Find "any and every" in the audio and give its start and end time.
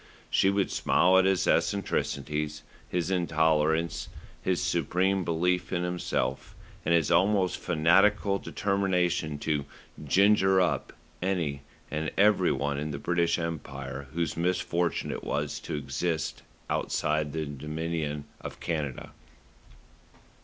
11.21-12.51